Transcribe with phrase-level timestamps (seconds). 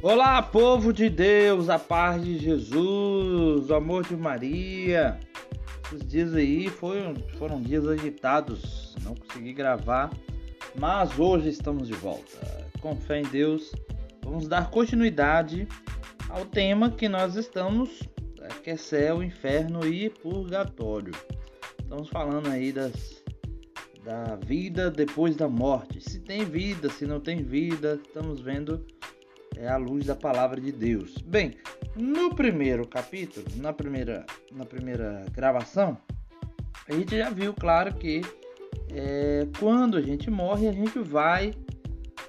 [0.00, 5.18] Olá, povo de Deus, a paz de Jesus, o amor de Maria.
[5.84, 10.08] Esses dias aí foram, foram dias agitados, não consegui gravar,
[10.78, 12.38] mas hoje estamos de volta.
[12.80, 13.72] Com fé em Deus,
[14.22, 15.66] vamos dar continuidade
[16.28, 18.08] ao tema que nós estamos,
[18.40, 21.12] é, que é céu, inferno e purgatório.
[21.82, 23.24] Estamos falando aí das,
[24.04, 26.00] da vida depois da morte.
[26.00, 28.86] Se tem vida, se não tem vida, estamos vendo
[29.58, 31.18] é, a luz da palavra de Deus.
[31.18, 31.56] Bem,
[31.96, 35.98] no primeiro capítulo, na primeira, na primeira gravação,
[36.88, 38.22] a gente já viu, claro, que
[38.90, 41.52] é, quando a gente morre, a gente vai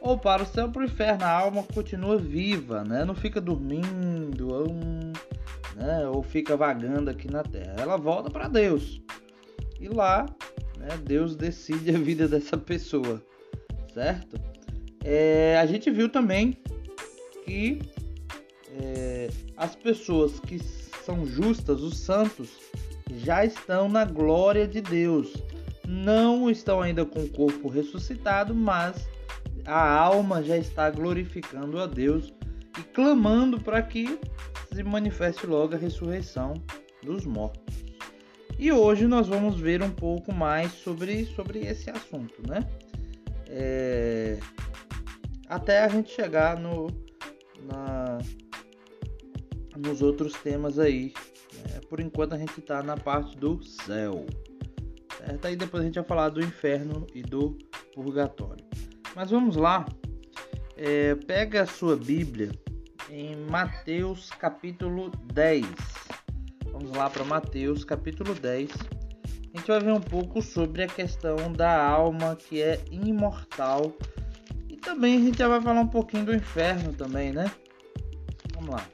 [0.02, 3.04] ou para o céu ou para o inferno, a alma continua viva, né?
[3.06, 4.68] Não fica dormindo ou,
[5.76, 6.08] né?
[6.08, 7.76] ou fica vagando aqui na terra.
[7.78, 9.02] Ela volta para Deus.
[9.80, 10.26] E lá,
[10.78, 13.22] né, Deus decide a vida dessa pessoa,
[13.94, 14.40] certo?
[15.04, 16.58] É, a gente viu também
[17.50, 17.82] que
[18.80, 20.60] é, as pessoas que
[21.04, 22.50] são justas, os santos,
[23.10, 25.34] já estão na glória de Deus.
[25.88, 29.08] Não estão ainda com o corpo ressuscitado, mas
[29.66, 32.32] a alma já está glorificando a Deus
[32.78, 34.20] e clamando para que
[34.72, 36.54] se manifeste logo a ressurreição
[37.02, 37.84] dos mortos.
[38.60, 42.60] E hoje nós vamos ver um pouco mais sobre, sobre esse assunto, né?
[43.48, 44.38] É,
[45.48, 47.09] até a gente chegar no,
[47.64, 48.18] na,
[49.78, 51.14] nos outros temas aí.
[51.74, 54.26] É, por enquanto a gente está na parte do céu.
[55.18, 55.46] Certo?
[55.46, 57.58] Aí depois a gente vai falar do inferno e do
[57.94, 58.64] purgatório.
[59.16, 59.86] Mas vamos lá.
[60.78, 62.52] É, pega a sua Bíblia
[63.10, 65.66] em Mateus capítulo 10.
[66.72, 68.70] Vamos lá para Mateus capítulo 10.
[68.72, 73.94] A gente vai ver um pouco sobre a questão da alma que é imortal
[74.80, 77.52] também a gente já vai falar um pouquinho do inferno também, né?
[78.56, 78.86] Vamos lá.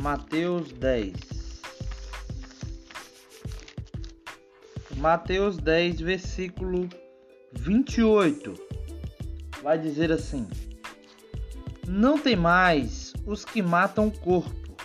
[0.00, 1.12] Mateus 10.
[4.96, 6.88] Mateus 10, versículo
[7.52, 8.54] 28.
[9.62, 10.48] Vai dizer assim:
[11.86, 14.76] Não tem mais os que matam o corpo,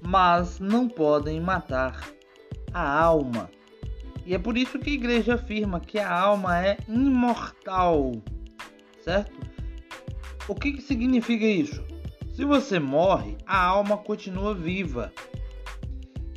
[0.00, 2.08] mas não podem matar
[2.72, 3.50] a alma.
[4.26, 8.12] E é por isso que a igreja afirma que a alma é imortal,
[9.02, 9.43] certo?
[10.46, 11.82] O que, que significa isso?
[12.34, 15.10] Se você morre, a alma continua viva.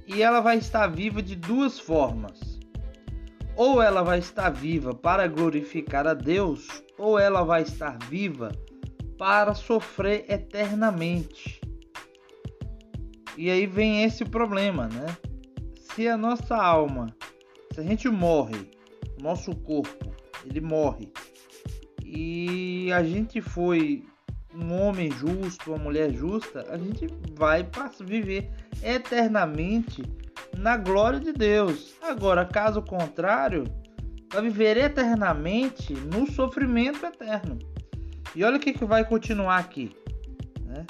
[0.06, 2.58] E ela vai estar viva de duas formas.
[3.56, 8.52] Ou ela vai estar viva para glorificar a Deus, ou ela vai estar viva
[9.18, 11.60] para sofrer eternamente.
[13.36, 15.18] E aí vem esse problema, né?
[15.82, 17.14] Se a nossa alma,
[17.74, 18.72] se a gente morre,
[19.20, 20.16] nosso corpo,
[20.46, 21.12] ele morre
[22.10, 24.06] e a gente foi
[24.56, 27.68] um homem justo, uma mulher justa, a gente vai
[28.00, 28.50] viver
[28.82, 30.04] eternamente
[30.58, 31.96] na glória de Deus.
[32.02, 33.66] Agora, caso contrário,
[34.32, 37.60] vai viver eternamente no sofrimento eterno.
[38.34, 39.94] E olha o que, que vai continuar aqui.
[40.66, 40.86] Né?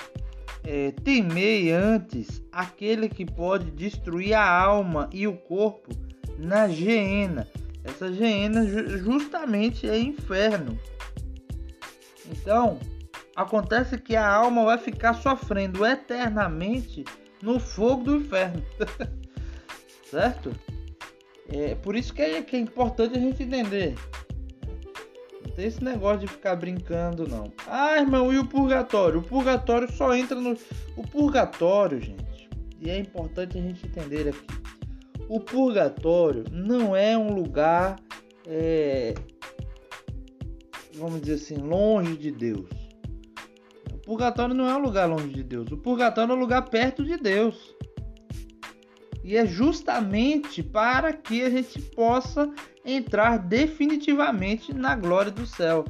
[0.63, 5.89] É, temei antes aquele que pode destruir a alma e o corpo
[6.37, 7.47] na geena.
[7.83, 10.77] Essa geena justamente é inferno.
[12.47, 12.79] Então,
[13.35, 17.03] acontece que a alma vai ficar sofrendo eternamente
[17.41, 18.63] no fogo do inferno.
[20.09, 20.53] certo?
[21.49, 23.95] É por isso que é, que é importante a gente entender.
[25.45, 27.51] Não tem esse negócio de ficar brincando, não.
[27.67, 29.19] Ah, irmão, e o purgatório?
[29.19, 30.57] O purgatório só entra no.
[30.95, 34.47] O purgatório, gente, e é importante a gente entender aqui.
[35.27, 37.97] O purgatório não é um lugar
[38.47, 39.15] é,
[40.97, 42.69] vamos dizer assim, longe de Deus.
[43.93, 45.71] O purgatório não é um lugar longe de Deus.
[45.71, 47.75] O purgatório é um lugar perto de Deus.
[49.23, 52.49] E é justamente para que a gente possa
[52.85, 55.83] entrar definitivamente na glória do céu.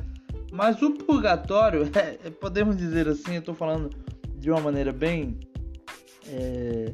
[0.51, 3.89] Mas o purgatório, é, podemos dizer assim, eu estou falando
[4.35, 5.39] de uma maneira bem
[6.27, 6.91] é,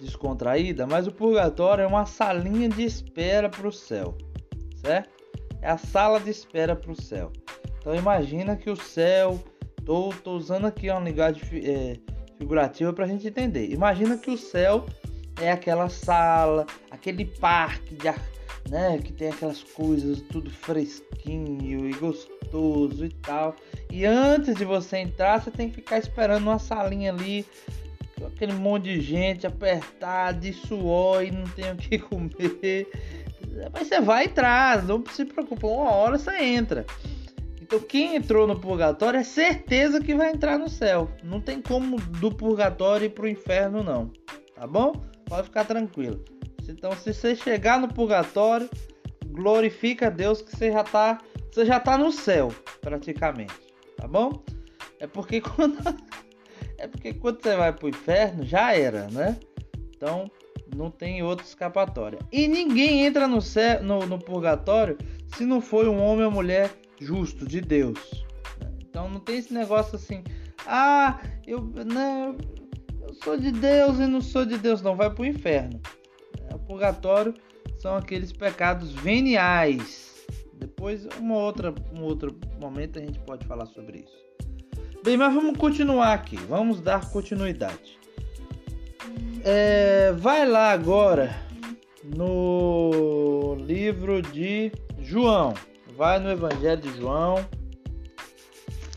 [0.00, 4.16] descontraída, mas o purgatório é uma salinha de espera para o céu,
[4.76, 5.15] certo?
[5.66, 7.32] É a sala de espera para o céu.
[7.80, 9.42] Então imagina que o céu,
[9.84, 11.96] tô, tô usando aqui uma linguagem é,
[12.38, 13.72] figurativa para a gente entender.
[13.72, 14.86] Imagina que o céu
[15.42, 18.22] é aquela sala, aquele parque de ar,
[18.70, 23.56] né, que tem aquelas coisas tudo fresquinho e gostoso e tal.
[23.90, 27.44] E antes de você entrar, você tem que ficar esperando uma salinha ali
[28.24, 32.88] aquele monte de gente apertada, de suor e não tem o que comer.
[33.72, 36.84] Mas você vai e traz, não se preocupa, uma hora você entra.
[37.60, 41.10] Então quem entrou no purgatório é certeza que vai entrar no céu.
[41.24, 44.12] Não tem como do purgatório ir pro inferno não,
[44.54, 44.92] tá bom?
[45.28, 46.24] Pode ficar tranquilo.
[46.68, 48.70] Então se você chegar no purgatório,
[49.26, 51.18] glorifica a Deus que você já tá,
[51.50, 53.54] você já tá no céu, praticamente,
[53.96, 54.44] tá bom?
[55.00, 55.78] É porque quando
[56.78, 59.36] é porque quando você vai pro inferno já era, né?
[59.96, 60.30] Então
[60.76, 62.18] não tem outra escapatória.
[62.30, 64.98] E ninguém entra no, céu, no, no purgatório
[65.34, 66.70] se não for um homem ou mulher
[67.00, 68.24] justo de Deus.
[68.80, 70.22] Então não tem esse negócio assim,
[70.66, 72.36] ah, eu não,
[73.00, 75.80] eu sou de Deus e não sou de Deus, não vai para o inferno.
[76.50, 77.34] É, o purgatório
[77.78, 80.14] são aqueles pecados veniais.
[80.58, 84.26] Depois, uma outra, um outro momento a gente pode falar sobre isso.
[85.04, 86.36] Bem, mas vamos continuar aqui.
[86.36, 87.98] Vamos dar continuidade.
[89.48, 91.40] É, vai lá agora
[92.02, 95.54] no livro de João.
[95.96, 97.48] Vai no Evangelho de João.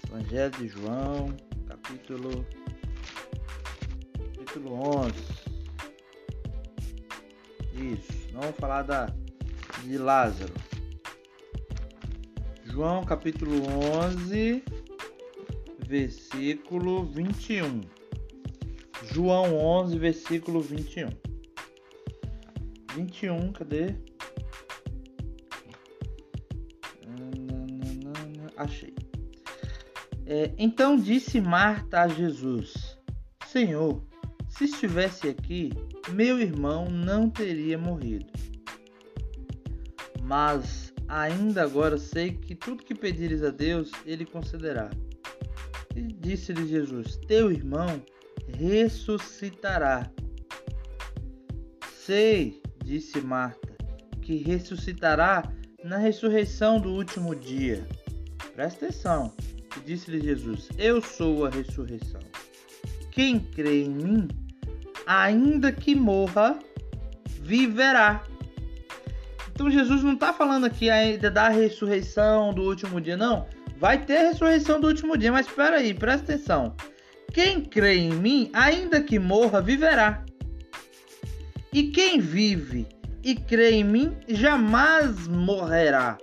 [0.07, 1.38] Evangelho de João,
[1.68, 2.44] capítulo
[4.36, 5.13] capítulo 11.
[7.75, 9.13] Isso, não vamos falar da
[9.84, 10.56] de Lázaro.
[12.63, 13.54] João capítulo
[14.04, 14.63] 11,
[15.86, 17.99] versículo 21.
[19.04, 21.10] João 11, versículo 21.
[22.96, 23.96] 21, cadê?
[28.60, 28.94] achei.
[30.25, 32.98] É, então disse Marta a Jesus:
[33.48, 34.04] Senhor,
[34.48, 35.72] se estivesse aqui,
[36.10, 38.28] meu irmão não teria morrido.
[40.22, 44.92] Mas ainda agora sei que tudo que pedires a Deus, ele concederá.
[45.95, 48.04] E disse-lhe Jesus: Teu irmão
[48.57, 50.10] ressuscitará.
[52.06, 53.75] Sei, disse Marta,
[54.22, 55.44] que ressuscitará
[55.84, 57.88] na ressurreição do último dia.
[58.56, 59.34] Presta atenção.
[59.86, 62.22] Disse-lhe Jesus: Eu sou a ressurreição.
[63.12, 64.28] Quem crê em mim,
[65.06, 66.60] ainda que morra,
[67.42, 68.24] viverá.
[69.52, 73.48] Então Jesus não está falando aqui ainda da ressurreição do último dia, não.
[73.78, 76.75] Vai ter ressurreição do último dia, mas espera aí, presta atenção.
[77.34, 80.26] Quem crê em mim, ainda que morra, viverá.
[81.72, 82.88] E quem vive
[83.24, 86.18] e crê em mim, jamais morrerá.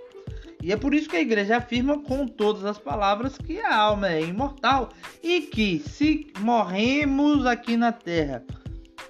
[0.61, 4.09] E é por isso que a igreja afirma com todas as palavras que a alma
[4.09, 4.89] é imortal
[5.23, 8.43] e que se morremos aqui na terra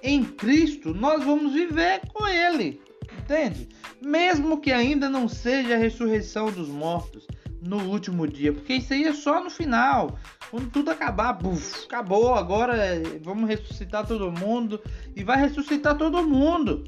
[0.02, 2.80] em Cristo, nós vamos viver com Ele.
[3.18, 3.68] Entende?
[4.00, 7.26] Mesmo que ainda não seja a ressurreição dos mortos
[7.60, 10.18] no último dia, porque isso aí é só no final.
[10.50, 12.76] Quando tudo acabar, buf, acabou, agora
[13.22, 14.80] vamos ressuscitar todo mundo
[15.14, 16.84] e vai ressuscitar todo mundo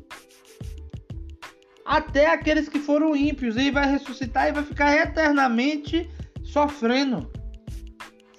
[1.85, 3.57] até aqueles que foram ímpios.
[3.57, 6.09] Ele vai ressuscitar e vai ficar eternamente
[6.43, 7.31] sofrendo.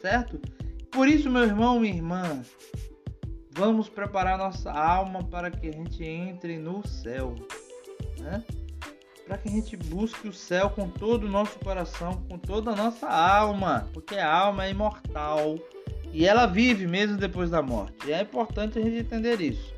[0.02, 0.40] Certo?
[0.90, 2.42] Por isso, meu irmão, minha irmã,
[3.52, 7.36] vamos preparar nossa alma para que a gente entre no céu.
[8.20, 8.44] Né?
[9.32, 12.76] Para que a gente busque o céu com todo o nosso coração, com toda a
[12.76, 15.58] nossa alma, porque a alma é imortal
[16.12, 18.10] e ela vive mesmo depois da morte.
[18.10, 19.74] E é importante a gente entender isso.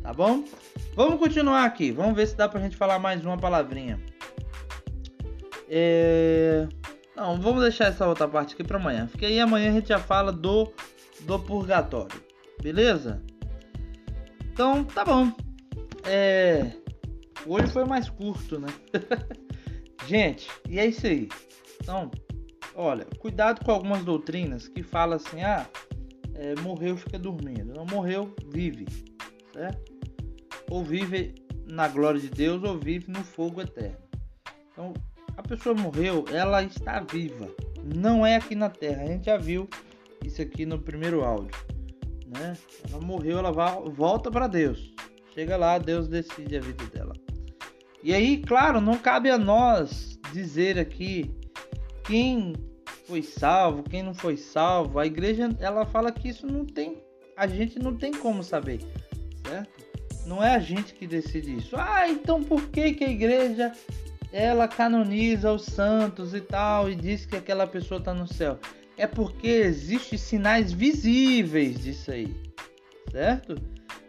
[0.00, 0.44] Tá bom?
[0.94, 1.90] Vamos continuar aqui.
[1.90, 4.00] Vamos ver se dá pra gente falar mais uma palavrinha.
[5.68, 6.68] É...
[7.16, 9.08] Não, vamos deixar essa outra parte aqui para amanhã.
[9.10, 10.72] Porque aí amanhã a gente já fala do,
[11.22, 12.22] do purgatório.
[12.62, 13.20] Beleza?
[14.52, 15.32] Então, tá bom.
[16.04, 16.83] É...
[17.46, 18.68] Hoje foi mais curto, né?
[20.06, 21.28] gente, e é isso aí.
[21.82, 22.10] Então,
[22.74, 25.66] olha, cuidado com algumas doutrinas que falam assim: ah,
[26.34, 27.74] é, morreu, fica dormindo.
[27.74, 28.86] Não morreu, vive.
[29.52, 29.94] Certo?
[30.70, 31.34] ou vive
[31.66, 33.98] na glória de Deus ou vive no fogo eterno.
[34.72, 34.92] Então,
[35.36, 37.48] a pessoa morreu, ela está viva,
[37.94, 39.02] não é aqui na terra.
[39.02, 39.68] A gente já viu
[40.24, 41.56] isso aqui no primeiro áudio,
[42.26, 42.56] né?
[42.88, 44.92] Ela morreu, ela volta para Deus.
[45.32, 47.14] Chega lá, Deus decide a vida dela.
[48.04, 51.34] E aí, claro, não cabe a nós dizer aqui
[52.04, 52.52] quem
[53.06, 54.98] foi salvo, quem não foi salvo.
[54.98, 57.02] A igreja, ela fala que isso não tem,
[57.34, 58.80] a gente não tem como saber,
[59.46, 59.82] certo?
[60.26, 61.76] Não é a gente que decide isso.
[61.78, 63.72] Ah, então por que, que a igreja
[64.30, 68.58] ela canoniza os santos e tal e diz que aquela pessoa está no céu?
[68.98, 72.36] É porque existem sinais visíveis disso aí,
[73.10, 73.56] certo?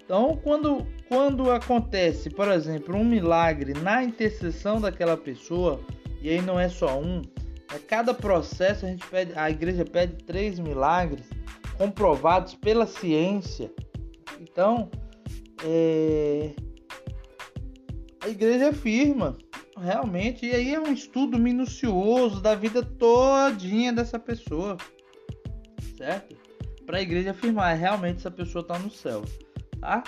[0.04, 5.80] Então, quando, quando acontece, por exemplo, um milagre na intercessão daquela pessoa,
[6.22, 7.22] e aí não é só um,
[7.68, 11.28] a cada processo a gente pede, a igreja pede três milagres
[11.78, 13.72] comprovados pela ciência.
[14.40, 14.90] Então,
[15.64, 16.52] é...
[18.22, 19.38] a igreja afirma
[19.78, 24.78] realmente, e aí é um estudo minucioso da vida todinha dessa pessoa,
[25.98, 26.36] certo?
[26.86, 29.24] Para a igreja afirmar realmente essa pessoa está no céu,
[29.80, 30.04] tá?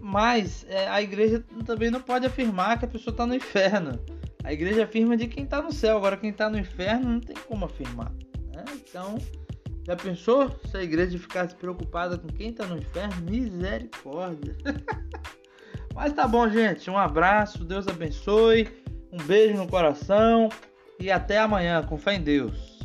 [0.00, 3.98] Mas é, a igreja também não pode afirmar que a pessoa está no inferno.
[4.44, 7.36] A igreja afirma de quem está no céu, agora quem está no inferno não tem
[7.48, 8.12] como afirmar.
[8.54, 8.64] Né?
[8.74, 9.18] Então,
[9.84, 13.14] já pensou se a igreja ficasse preocupada com quem está no inferno?
[13.28, 14.56] Misericórdia!
[15.94, 16.90] Mas tá bom, gente.
[16.90, 18.68] Um abraço, Deus abençoe,
[19.10, 20.50] um beijo no coração
[21.00, 22.75] e até amanhã, com fé em Deus.